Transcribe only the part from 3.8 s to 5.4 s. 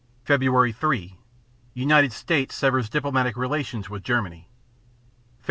with Germany. Feb.